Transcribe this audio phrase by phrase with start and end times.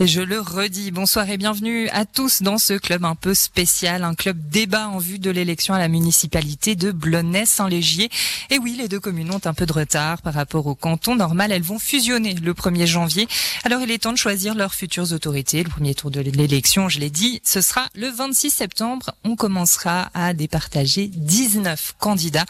[0.00, 4.04] Et je le redis, bonsoir et bienvenue à tous dans ce club un peu spécial,
[4.04, 8.08] un club débat en vue de l'élection à la municipalité de Blonay-Saint-Légier.
[8.50, 11.50] Et oui, les deux communes ont un peu de retard par rapport au canton normal.
[11.50, 13.26] Elles vont fusionner le 1er janvier.
[13.64, 15.64] Alors il est temps de choisir leurs futures autorités.
[15.64, 19.16] Le premier tour de l'élection, je l'ai dit, ce sera le 26 septembre.
[19.24, 22.46] On commencera à départager 19 candidats.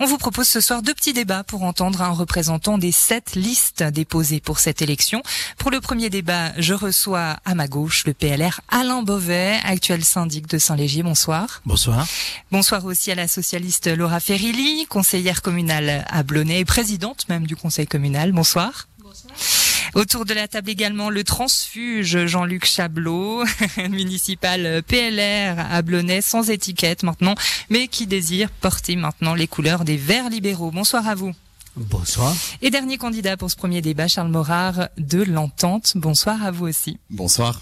[0.00, 3.82] On vous propose ce soir deux petits débats pour entendre un représentant des sept listes
[3.82, 5.22] déposées pour cette élection.
[5.58, 10.46] Pour le premier débat, je reçois à ma gauche le PLR Alain Beauvais, actuel syndic
[10.46, 11.02] de Saint-Légier.
[11.02, 11.60] Bonsoir.
[11.66, 12.06] Bonsoir.
[12.52, 17.56] Bonsoir aussi à la socialiste Laura Ferrilli, conseillère communale à Blonay et présidente même du
[17.56, 18.30] conseil communal.
[18.30, 18.86] Bonsoir.
[19.00, 19.34] Bonsoir.
[19.94, 23.44] Autour de la table également le transfuge Jean-Luc Chablot,
[23.90, 27.34] municipal PLR à Blonay, sans étiquette maintenant,
[27.68, 30.70] mais qui désire porter maintenant les couleurs des Verts libéraux.
[30.70, 31.32] Bonsoir à vous.
[31.76, 32.34] Bonsoir.
[32.62, 35.92] Et dernier candidat pour ce premier débat, Charles Morard de l'Entente.
[35.94, 36.98] Bonsoir à vous aussi.
[37.10, 37.60] Bonsoir.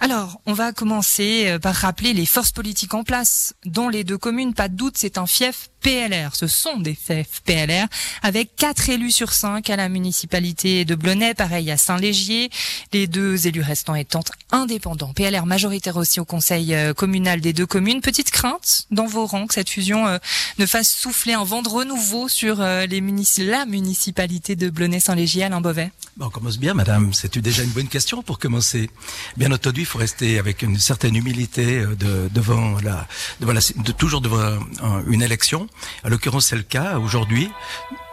[0.00, 4.52] Alors, on va commencer par rappeler les forces politiques en place, dont les deux communes,
[4.54, 6.34] pas de doute, c'est un fief PLR.
[6.34, 7.86] Ce sont des fiefs PLR,
[8.22, 12.50] avec quatre élus sur cinq à la municipalité de Blonay, pareil à Saint-Légier,
[12.92, 15.12] les deux élus restants étant indépendants.
[15.14, 18.00] PLR majoritaire aussi au conseil communal des deux communes.
[18.00, 20.18] Petite crainte dans vos rangs que cette fusion
[20.58, 26.30] ne fasse souffler un vent de renouveau sur la municipalité de Blonay-Saint-Légier, Alain Beauvais On
[26.30, 27.12] commence bien, madame.
[27.12, 28.88] C'est déjà une bonne question pour commencer?
[29.36, 33.06] Bien entendu, il faut rester avec une certaine humilité de, devant la,
[33.40, 33.60] devant la,
[33.98, 34.58] toujours devant
[35.06, 35.68] une élection.
[36.04, 37.50] À l'occurrence, c'est le cas aujourd'hui.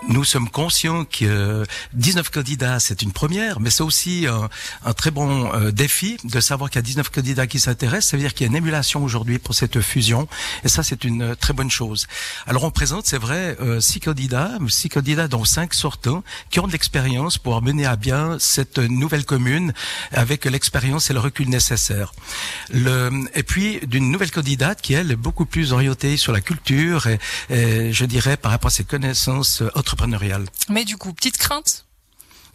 [0.09, 4.49] Nous sommes conscients que 19 candidats, c'est une première, mais c'est aussi un,
[4.85, 8.11] un, très bon euh, défi de savoir qu'il y a 19 candidats qui s'intéressent.
[8.11, 10.27] Ça veut dire qu'il y a une émulation aujourd'hui pour cette fusion,
[10.65, 12.07] et ça, c'est une très bonne chose.
[12.47, 16.67] Alors, on présente, c'est vrai, euh, six candidats, six candidats dont cinq sortants, qui ont
[16.67, 19.73] de l'expérience pour mener à bien cette nouvelle commune
[20.11, 22.13] avec l'expérience et le recul nécessaire.
[22.73, 27.19] Et puis, d'une nouvelle candidate qui, elle, est beaucoup plus orientée sur la culture et,
[27.49, 29.92] et je dirais, par rapport à ses connaissances autres
[30.69, 31.85] mais du coup, petite crainte?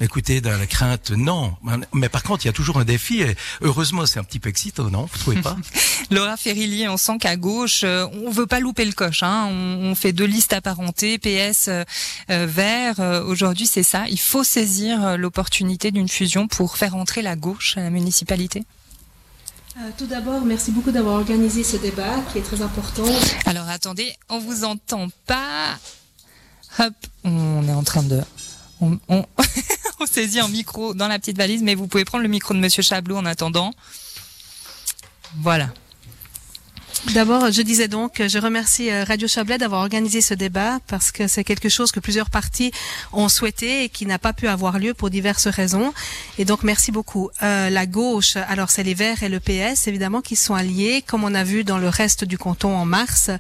[0.01, 1.57] Écoutez, dans la crainte, non.
[1.93, 4.49] Mais par contre, il y a toujours un défi et heureusement, c'est un petit peu
[4.49, 5.09] excitant, non?
[5.13, 5.57] Vous trouvez pas?
[6.13, 9.25] Laura Ferrillier, on sent qu'à gauche, on veut pas louper le coche.
[9.25, 9.49] Hein.
[9.51, 11.85] On, fait deux listes apparentées, PS euh,
[12.29, 13.01] vert.
[13.27, 14.05] Aujourd'hui, c'est ça.
[14.09, 18.65] Il faut saisir l'opportunité d'une fusion pour faire entrer la gauche à la municipalité.
[19.79, 23.05] Euh, tout d'abord, merci beaucoup d'avoir organisé ce débat qui est très important.
[23.47, 25.79] Alors attendez, on vous entend pas.
[26.79, 26.95] Hop,
[27.25, 28.21] on est en train de...
[30.01, 32.61] On, saisit un micro dans la petite valise, mais vous pouvez prendre le micro de
[32.61, 33.73] Monsieur Chablot en attendant.
[35.39, 35.71] Voilà.
[37.15, 41.45] D'abord, je disais donc, je remercie Radio Chablais d'avoir organisé ce débat parce que c'est
[41.45, 42.73] quelque chose que plusieurs partis
[43.13, 45.95] ont souhaité et qui n'a pas pu avoir lieu pour diverses raisons.
[46.39, 47.31] Et donc, merci beaucoup.
[47.43, 51.25] Euh, la gauche, alors c'est les Verts et le PS, évidemment, qui sont alliés, comme
[51.25, 53.31] on a vu dans le reste du canton en mars.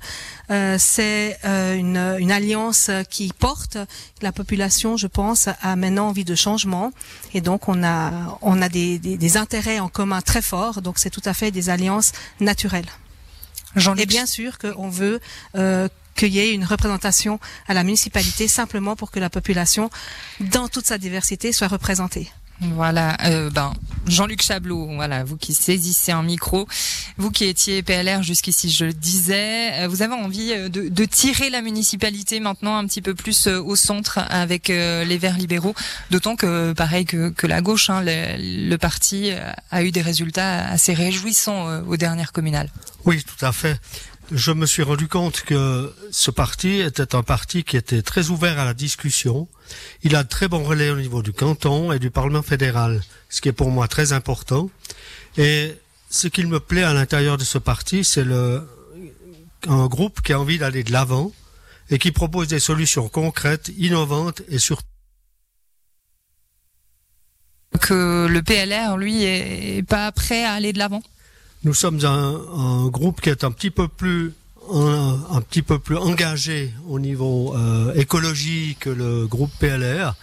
[0.51, 3.77] Euh, c'est euh, une, une, alliance qui porte
[4.23, 6.93] la population, je pense, a maintenant envie de changement.
[7.35, 10.81] Et donc, on a, on a des, des, des intérêts en commun très forts.
[10.81, 12.87] Donc, c'est tout à fait des alliances naturelles.
[13.77, 15.21] Et bien sûr qu'on veut
[15.57, 19.91] euh, qu'il y ait une représentation à la municipalité simplement pour que la population,
[20.41, 22.31] dans toute sa diversité, soit représentée.
[22.61, 23.73] Voilà, euh, ben
[24.07, 26.67] Jean-Luc Chablot, voilà, vous qui saisissez un micro,
[27.17, 31.63] vous qui étiez PLR jusqu'ici, je le disais, vous avez envie de, de, tirer la
[31.63, 35.75] municipalité maintenant un petit peu plus au centre avec les Verts libéraux,
[36.11, 39.31] d'autant que pareil que, que la gauche, hein, le, le, parti
[39.71, 42.71] a eu des résultats assez réjouissants aux dernières communales.
[43.05, 43.79] Oui, tout à fait.
[44.31, 48.59] Je me suis rendu compte que ce parti était un parti qui était très ouvert
[48.59, 49.49] à la discussion.
[50.03, 53.41] Il a de très bons relais au niveau du canton et du Parlement fédéral, ce
[53.41, 54.71] qui est pour moi très important.
[55.37, 55.75] Et
[56.11, 58.67] ce qu'il me plaît à l'intérieur de ce parti, c'est le,
[59.67, 61.33] un groupe qui a envie d'aller de l'avant
[61.91, 64.85] et qui propose des solutions concrètes, innovantes et surtout
[67.81, 71.03] que le PLR, lui, est pas prêt à aller de l'avant
[71.65, 74.33] nous sommes un, un, groupe qui est un petit peu plus
[74.73, 80.15] un, un petit peu plus engagé au niveau euh, écologie que le groupe PLR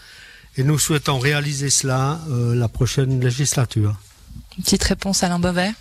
[0.58, 3.96] et nous souhaitons réaliser cela euh, la prochaine législature.
[4.58, 5.72] Une petite réponse Alain Beauvais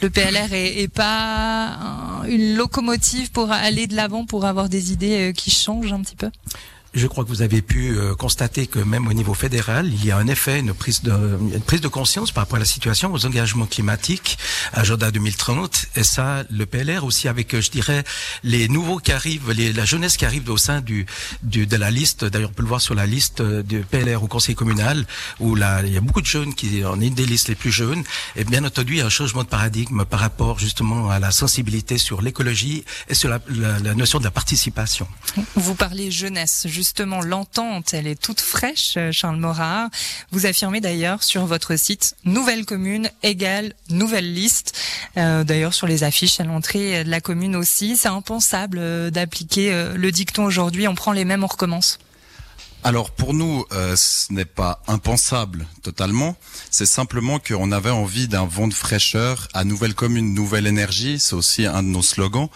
[0.00, 5.32] le PLR est, est pas une locomotive pour aller de l'avant, pour avoir des idées
[5.36, 6.30] qui changent un petit peu?
[6.94, 10.10] Je crois que vous avez pu euh, constater que même au niveau fédéral, il y
[10.10, 14.38] a en effet une prise de, conscience par rapport à la situation, aux engagements climatiques,
[14.72, 15.86] agenda 2030.
[15.96, 18.04] Et ça, le PLR aussi avec, euh, je dirais,
[18.42, 22.24] les nouveaux qui arrivent, la jeunesse qui arrive au sein de la liste.
[22.24, 25.06] D'ailleurs, on peut le voir sur la liste euh, du PLR au conseil communal,
[25.40, 28.02] où il y a beaucoup de jeunes qui, en une des listes les plus jeunes.
[28.36, 31.30] Et bien entendu, il y a un changement de paradigme par rapport justement à la
[31.30, 35.06] sensibilité sur l'écologie et sur la notion de la participation.
[35.54, 39.88] Vous parlez jeunesse, justement, l'entente, elle est toute fraîche, euh, Charles Morard.
[40.30, 44.78] Vous affirmez d'ailleurs sur votre site nouvelle commune égale nouvelle liste.
[45.16, 49.72] Euh, d'ailleurs, sur les affiches à l'entrée de la commune aussi, c'est impensable euh, d'appliquer
[49.96, 50.86] le dicton aujourd'hui.
[50.86, 51.98] On prend les mêmes, on recommence.
[52.84, 56.36] Alors pour nous, ce n'est pas impensable totalement.
[56.70, 61.18] C'est simplement qu'on avait envie d'un vent de fraîcheur à Nouvelle Commune, Nouvelle Énergie.
[61.18, 62.48] C'est aussi un de nos slogans.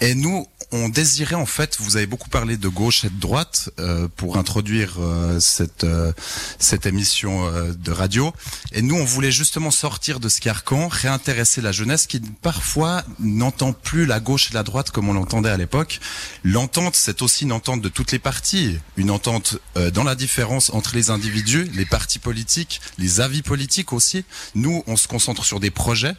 [0.00, 3.70] Et nous, on désirait en fait, vous avez beaucoup parlé de gauche et de droite
[3.78, 6.12] euh, pour introduire euh, cette euh,
[6.58, 8.32] cette émission euh, de radio.
[8.72, 13.72] Et nous, on voulait justement sortir de ce carcan, réintéresser la jeunesse qui parfois n'entend
[13.72, 16.00] plus la gauche et la droite comme on l'entendait à l'époque.
[16.44, 20.70] L'entente, c'est aussi une entente de toutes les parties, une entente euh, dans la différence
[20.70, 24.24] entre les individus, les partis politiques, les avis politiques aussi.
[24.54, 26.14] Nous, on se concentre sur des projets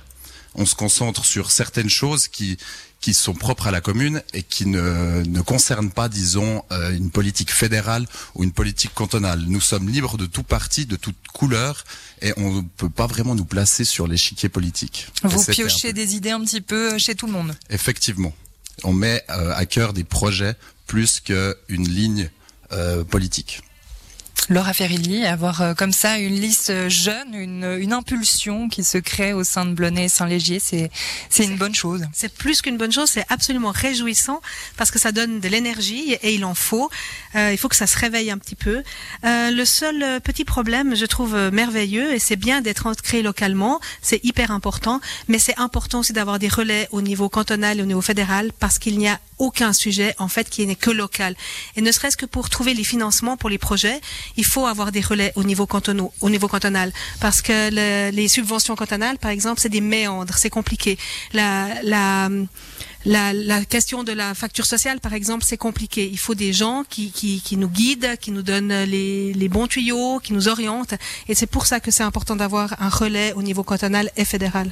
[0.56, 2.58] on se concentre sur certaines choses qui
[3.02, 7.12] qui sont propres à la commune et qui ne, ne concernent pas, disons, euh, une
[7.12, 8.06] politique fédérale
[8.36, 9.44] ou une politique cantonale.
[9.48, 11.86] Nous sommes libres de tout parti, de toute couleur,
[12.22, 15.08] et on ne peut pas vraiment nous placer sur l'échiquier politique.
[15.24, 17.56] Vous piochez des idées un petit peu chez tout le monde.
[17.70, 18.34] Effectivement.
[18.84, 20.56] On met euh, à cœur des projets
[20.86, 22.30] plus qu'une ligne
[22.72, 23.62] euh, politique.
[24.50, 29.32] Laura Ferilli, avoir euh, comme ça une liste jeune, une, une impulsion qui se crée
[29.32, 30.90] au sein de Blonay et Saint-Légier, c'est
[31.30, 32.06] c'est une bonne chose.
[32.14, 34.42] C'est plus qu'une bonne chose, c'est absolument réjouissant
[34.76, 36.90] parce que ça donne de l'énergie et il en faut.
[37.36, 38.84] Euh, il faut que ça se réveille un petit peu.
[39.24, 43.22] Euh, le seul euh, petit problème, je trouve euh, merveilleux, et c'est bien d'être inscrit
[43.22, 47.82] localement, c'est hyper important, mais c'est important aussi d'avoir des relais au niveau cantonal et
[47.82, 51.36] au niveau fédéral parce qu'il n'y a aucun sujet en fait qui n'est que local.
[51.76, 54.02] Et ne serait-ce que pour trouver les financements pour les projets,
[54.40, 58.30] il faut avoir des relais au niveau cantonal, au niveau cantonal, parce que le, les
[58.30, 60.98] subventions cantonales, par exemple, c'est des méandres, c'est compliqué.
[61.34, 62.30] La, la,
[63.04, 66.10] la, la, question de la facture sociale, par exemple, c'est compliqué.
[66.10, 69.68] Il faut des gens qui, qui, qui nous guident, qui nous donnent les, les, bons
[69.68, 70.96] tuyaux, qui nous orientent.
[71.28, 74.72] Et c'est pour ça que c'est important d'avoir un relais au niveau cantonal et fédéral.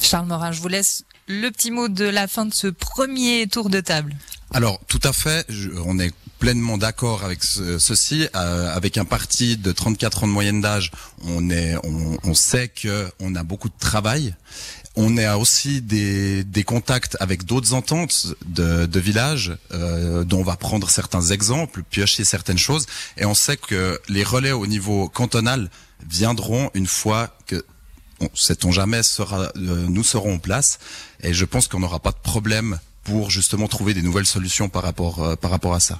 [0.00, 3.68] Charles Morin, je vous laisse le petit mot de la fin de ce premier tour
[3.68, 4.16] de table.
[4.54, 8.28] Alors, tout à fait, je, on est pleinement d'accord avec ce, ceci.
[8.34, 10.90] Euh, avec un parti de 34 ans de moyenne d'âge,
[11.24, 14.34] on, est, on, on sait qu'on a beaucoup de travail.
[14.96, 20.44] On a aussi des, des contacts avec d'autres ententes de, de villages euh, dont on
[20.44, 22.86] va prendre certains exemples, piocher certaines choses.
[23.16, 25.70] Et on sait que les relais au niveau cantonal
[26.08, 27.64] viendront une fois que
[28.20, 30.80] on, sait-on jamais, sera, euh, nous serons en place.
[31.22, 34.82] Et je pense qu'on n'aura pas de problème pour justement trouver des nouvelles solutions par
[34.82, 35.98] rapport, euh, par rapport à ça.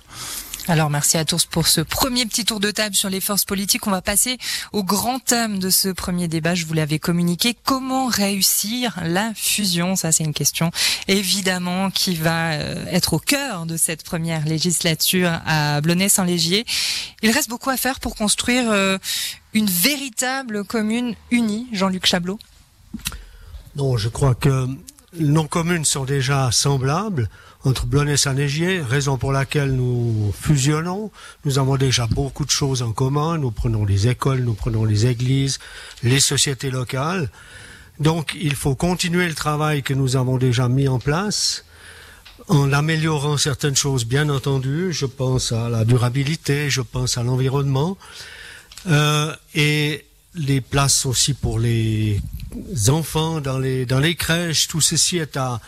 [0.66, 3.86] Alors merci à tous pour ce premier petit tour de table sur les forces politiques.
[3.86, 4.36] On va passer
[4.74, 6.54] au grand thème de ce premier débat.
[6.54, 7.56] Je vous l'avais communiqué.
[7.64, 10.70] Comment réussir la fusion Ça c'est une question
[11.06, 16.66] évidemment qui va euh, être au cœur de cette première législature à Blonay-Saint-Légier.
[17.22, 18.98] Il reste beaucoup à faire pour construire euh,
[19.54, 21.66] une véritable commune unie.
[21.72, 22.38] Jean-Luc Chablot.
[23.76, 24.68] Non, je crois que
[25.18, 27.28] nos communes sont déjà semblables
[27.64, 31.10] entre Blonay et Saint-Légier, raison pour laquelle nous fusionnons.
[31.44, 33.38] Nous avons déjà beaucoup de choses en commun.
[33.38, 35.58] Nous prenons les écoles, nous prenons les églises,
[36.02, 37.30] les sociétés locales.
[37.98, 41.64] Donc, il faut continuer le travail que nous avons déjà mis en place
[42.46, 44.92] en améliorant certaines choses, bien entendu.
[44.92, 47.98] Je pense à la durabilité, je pense à l'environnement.
[48.86, 52.20] Euh, et les places aussi pour les
[52.88, 55.60] enfants dans les, dans les crèches, tout ceci est à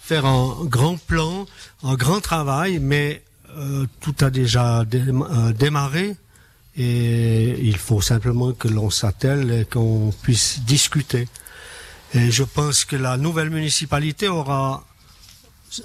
[0.00, 1.46] faire un grand plan,
[1.82, 3.22] un grand travail, mais
[3.56, 6.16] euh, tout a déjà dé euh, démarré.
[6.76, 11.26] Et il faut simplement que l'on s'attelle et qu'on puisse discuter.
[12.14, 14.84] Et je pense que la nouvelle municipalité aura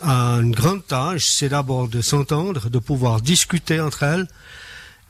[0.04, 4.28] une grande tâche, c'est d'abord de s'entendre, de pouvoir discuter entre elles,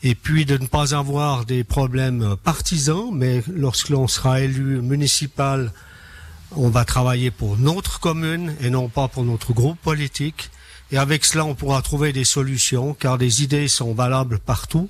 [0.03, 5.72] et puis de ne pas avoir des problèmes partisans, mais lorsque l'on sera élu municipal,
[6.55, 10.50] on va travailler pour notre commune et non pas pour notre groupe politique.
[10.91, 14.89] Et avec cela, on pourra trouver des solutions, car des idées sont valables partout.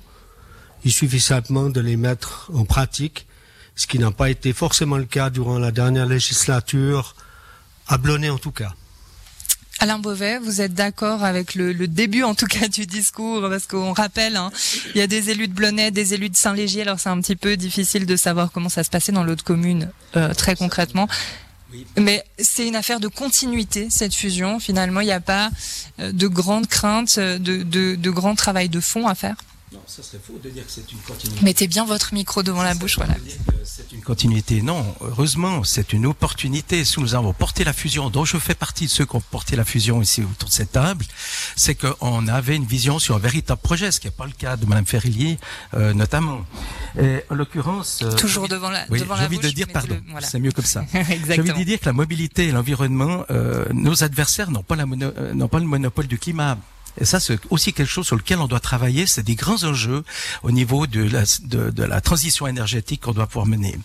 [0.84, 3.26] Il suffit simplement de les mettre en pratique,
[3.76, 7.14] ce qui n'a pas été forcément le cas durant la dernière législature,
[7.86, 8.74] à Blonay en tout cas.
[9.82, 13.92] Alain Beauvais, vous êtes d'accord avec le, début en tout cas du discours parce qu'on
[13.92, 14.52] rappelle, hein,
[14.94, 17.34] il y a des élus de Blonay, des élus de Saint-Légier, alors c'est un petit
[17.34, 21.08] peu difficile de savoir comment ça se passait dans l'autre commune euh, très concrètement.
[21.96, 24.60] Mais c'est une affaire de continuité, cette fusion.
[24.60, 25.50] Finalement, il n'y a pas
[25.98, 29.34] euh, de grandes craintes, de, de, de grand travail de fond à faire.
[29.72, 31.44] Non, ça serait faux de dire que c'est une continuité.
[31.44, 33.14] Mettez bien votre micro devant la bouche, voilà.
[33.64, 34.60] C'est une continuité.
[34.60, 36.84] Non, heureusement, c'est une opportunité.
[36.84, 39.56] Si nous avons porté la fusion, dont je fais partie de ceux qui ont porté
[39.56, 41.06] la fusion ici autour de cette table,
[41.56, 44.56] c'est qu'on avait une vision sur un véritable projet, ce qui n'est pas le cas
[44.56, 45.38] de Mme Ferrillier,
[45.74, 46.44] euh, notamment.
[47.00, 48.00] Et en l'occurrence...
[48.02, 50.84] Euh, Toujours devant la, oui, devant j'ai envie de dire, pardon, c'est mieux comme ça.
[50.92, 54.84] j'ai envie de dire que la mobilité et l'environnement, euh, nos adversaires n'ont pas, la
[54.84, 56.58] euh, n'ont pas le monopole du climat.
[57.00, 59.06] Et ça, c'est aussi quelque chose sur lequel on doit travailler.
[59.06, 60.04] C'est des grands enjeux
[60.42, 61.08] au niveau de
[61.84, 63.78] la, transition énergétique qu'on doit pouvoir mener.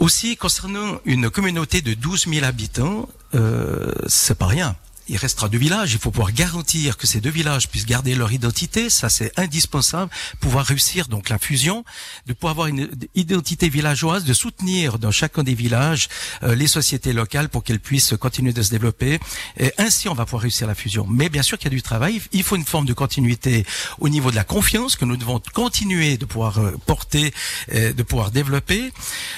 [0.00, 4.76] Aussi, concernant une communauté de 12 000 habitants, euh, c'est pas rien
[5.08, 5.92] il restera deux villages.
[5.92, 8.90] Il faut pouvoir garantir que ces deux villages puissent garder leur identité.
[8.90, 10.10] Ça, c'est indispensable.
[10.40, 11.84] Pouvoir réussir donc la fusion,
[12.26, 16.08] de pouvoir avoir une identité villageoise, de soutenir dans chacun des villages
[16.42, 19.18] euh, les sociétés locales pour qu'elles puissent continuer de se développer.
[19.58, 21.06] Et ainsi, on va pouvoir réussir la fusion.
[21.08, 22.20] Mais bien sûr qu'il y a du travail.
[22.32, 23.66] Il faut une forme de continuité
[23.98, 27.32] au niveau de la confiance que nous devons continuer de pouvoir euh, porter,
[27.70, 28.92] et de pouvoir développer.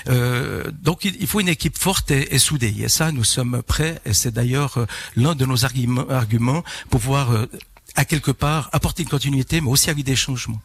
[0.08, 2.74] Euh, donc, il faut une équipe forte et, et soudée.
[2.80, 4.00] Et ça, nous sommes prêts.
[4.04, 7.46] Et c'est d'ailleurs euh, l'un de nos arguments, pour pouvoir, euh,
[7.94, 10.60] à quelque part, apporter une continuité, mais aussi avec des changements.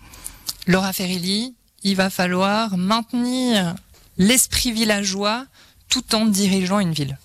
[0.68, 3.76] Laura Ferilli, il va falloir maintenir
[4.18, 5.46] l'esprit villageois
[5.90, 7.18] tout en dirigeant une ville.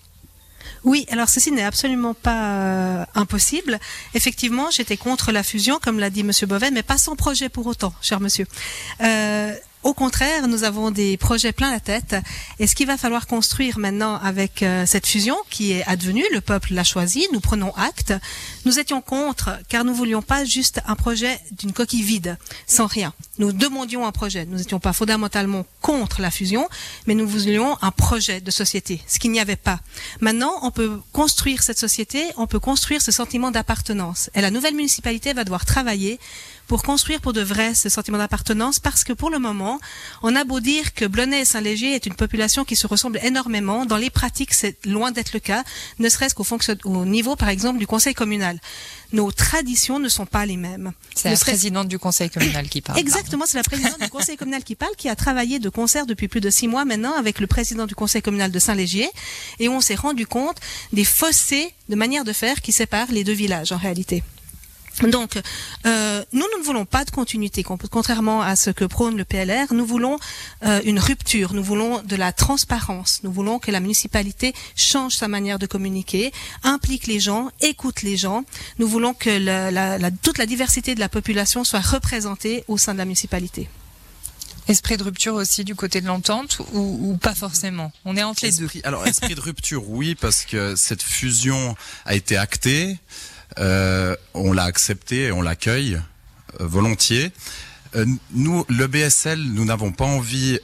[0.85, 3.81] Oui, alors ceci n'est absolument pas euh, impossible.
[4.15, 7.67] Effectivement, j'étais contre la fusion, comme l'a dit Monsieur Boven, mais pas sans projet pour
[7.67, 8.47] autant, cher monsieur.
[9.01, 9.53] Euh,
[9.87, 12.17] au contraire, nous avons des projets plein la tête.
[12.59, 16.41] Et ce qu'il va falloir construire maintenant avec euh, cette fusion qui est advenue, le
[16.41, 18.13] peuple l'a choisi, nous prenons acte.
[18.65, 23.15] Nous étions contre car nous voulions pas juste un projet d'une coquille vide, sans rien.
[23.39, 24.45] Nous demandions un projet.
[24.45, 26.69] Nous n'étions pas fondamentalement contre la fusion,
[27.07, 29.79] mais nous voulions un projet de société, ce qu'il n'y avait pas.
[30.21, 34.31] Maintenant, on peut construire cette société, on peut construire ce sentiment d'appartenance.
[34.35, 36.19] Et la nouvelle municipalité va devoir travailler
[36.67, 39.79] pour construire pour de vrai ce sentiment d'appartenance parce que pour le moment,
[40.23, 43.87] on a beau dire que Blonay et Saint-Léger est une population qui se ressemble énormément,
[43.87, 45.65] dans les pratiques, c'est loin d'être le cas,
[45.99, 46.47] ne serait-ce qu'au
[46.85, 48.59] au niveau, par exemple, du conseil communal.
[49.13, 50.93] Nos traditions ne sont pas les mêmes.
[51.15, 52.99] C'est la présidente du conseil communal qui parle.
[52.99, 56.29] Exactement, c'est la présidente du conseil communal qui parle, qui a travaillé de concert depuis
[56.29, 59.09] plus de six mois maintenant avec le président du conseil communal de Saint-Légier,
[59.59, 60.59] et on s'est rendu compte
[60.93, 64.23] des fossés de manière de faire qui séparent les deux villages en réalité.
[65.03, 65.39] Donc,
[65.85, 69.73] euh, nous, nous ne voulons pas de continuité, contrairement à ce que prône le PLR.
[69.73, 70.19] Nous voulons
[70.65, 75.29] euh, une rupture, nous voulons de la transparence, nous voulons que la municipalité change sa
[75.29, 78.45] manière de communiquer, implique les gens, écoute les gens.
[78.79, 82.99] Nous voulons que la, toute la diversité de la population soit représentée au sein de
[82.99, 83.69] la municipalité.
[84.69, 87.93] Esprit de rupture aussi du côté de l'entente ou, pas forcément?
[88.05, 88.69] On est entre les deux.
[88.83, 92.99] Alors, esprit de rupture, oui, parce que cette fusion a été actée.
[93.59, 96.01] Euh, on l'a accepté et on l'accueille
[96.61, 97.33] euh, volontiers.
[97.95, 100.59] Euh, nous, le BSL, nous n'avons pas envie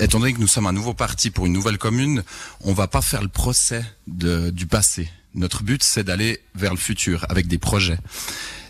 [0.00, 2.22] étant donné que nous sommes un nouveau parti pour une nouvelle commune,
[2.60, 5.08] on va pas faire le procès du passé.
[5.34, 7.98] Notre but, c'est d'aller vers le futur avec des projets.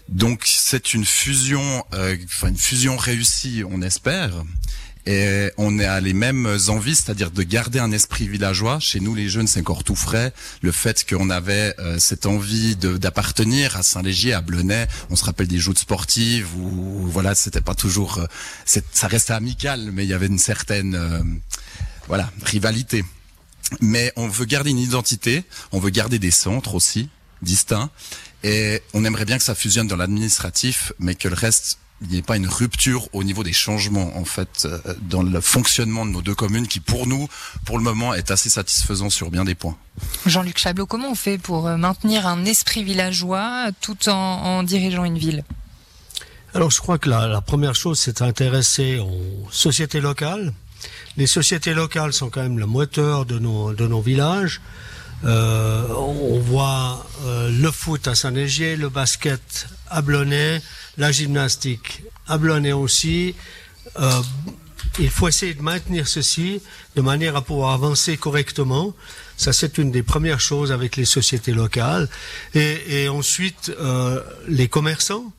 [0.09, 4.31] Donc, c'est une fusion, enfin une fusion réussie, on espère.
[5.11, 8.79] Et on a les mêmes envies, c'est-à-dire de garder un esprit villageois.
[8.79, 10.35] Chez nous, les jeunes, c'est encore tout frais.
[10.61, 15.49] Le fait qu'on avait euh, cette envie d'appartenir à Saint-Légier, à Blonay, on se rappelle
[15.49, 18.27] des joutes sportives où, voilà, c'était pas toujours, euh,
[18.67, 21.23] ça restait amical, mais il y avait une certaine, euh,
[22.07, 23.03] voilà, rivalité.
[23.81, 27.09] Mais on veut garder une identité, on veut garder des centres aussi
[27.41, 27.89] distincts,
[28.45, 32.19] et on aimerait bien que ça fusionne dans l'administratif, mais que le reste il n'y
[32.19, 36.13] ait pas une rupture au niveau des changements en fait euh, dans le fonctionnement de
[36.13, 37.29] nos deux communes qui pour nous
[37.65, 39.77] pour le moment est assez satisfaisant sur bien des points.
[40.27, 45.19] Jean-Luc Chablot, comment on fait pour euh, maintenir un esprit villageois tout en, dirigeant une
[45.19, 45.45] ville?
[46.55, 50.53] Alors je crois que la, première chose c'est d'intéresser aux sociétés locales.
[51.17, 54.61] Les sociétés locales sont quand même le moteur de nos, de nos villages.
[55.25, 57.05] Euh, on voit
[57.51, 60.61] le foot à Saint-Légier, le basket à Blonay,
[60.97, 63.35] la gymnastique à Blonay aussi.
[63.99, 64.23] Euh,
[64.99, 66.61] il faut essayer de maintenir ceci
[66.97, 68.95] de manière à pouvoir avancer correctement.
[69.37, 72.09] Ça, c'est une des premières choses avec les sociétés locales.
[72.55, 75.33] Et, ensuite, euh, les commerçants.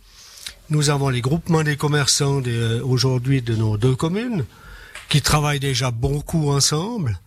[0.69, 2.41] Nous avons les groupements des commerçants
[2.83, 4.45] aujourd'hui de nos deux communes
[5.09, 7.19] qui travaillent déjà beaucoup ensemble.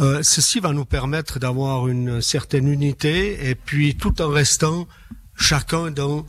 [0.00, 4.88] Euh, ceci va nous permettre d'avoir une certaine unité et puis tout en restant
[5.36, 6.24] chacun dans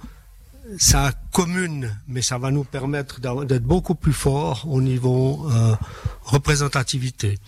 [0.78, 5.76] sa commune, mais ça va nous permettre d'être beaucoup plus fort au niveau euh,
[6.24, 7.40] représentativité.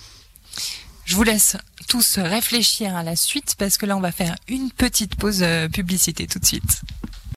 [1.05, 1.57] Je vous laisse
[1.89, 5.67] tous réfléchir à la suite parce que là on va faire une petite pause euh,
[5.67, 6.81] publicité tout de suite.